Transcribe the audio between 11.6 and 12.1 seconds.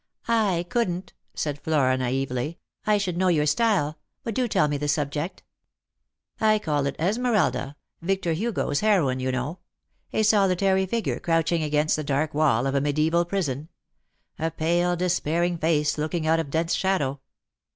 against the